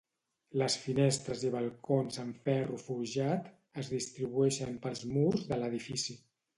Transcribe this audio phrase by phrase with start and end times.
[0.61, 3.53] Les finestres i balcons amb ferro forjat
[3.85, 6.23] es distribueixen pels murs de l'edifici.